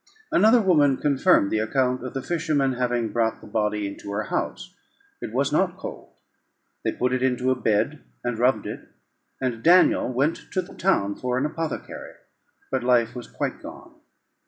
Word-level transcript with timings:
Another 0.31 0.59
woman 0.59 0.97
confirmed 0.97 1.51
the 1.51 1.59
account 1.59 2.03
of 2.03 2.15
the 2.15 2.23
fishermen 2.23 2.73
having 2.73 3.09
brought 3.09 3.39
the 3.39 3.45
body 3.45 3.85
into 3.85 4.09
her 4.11 4.23
house; 4.23 4.73
it 5.21 5.31
was 5.31 5.51
not 5.53 5.77
cold. 5.77 6.09
They 6.83 6.91
put 6.91 7.13
it 7.13 7.21
into 7.21 7.51
a 7.51 7.55
bed, 7.55 8.01
and 8.23 8.39
rubbed 8.39 8.65
it; 8.65 8.79
and 9.39 9.61
Daniel 9.61 10.11
went 10.11 10.37
to 10.53 10.61
the 10.63 10.73
town 10.73 11.13
for 11.17 11.37
an 11.37 11.45
apothecary, 11.45 12.13
but 12.71 12.83
life 12.83 13.13
was 13.13 13.27
quite 13.27 13.61
gone. 13.61 13.93